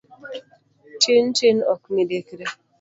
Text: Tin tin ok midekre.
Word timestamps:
Tin 1.01 1.25
tin 1.37 1.57
ok 1.73 1.81
midekre. 1.93 2.45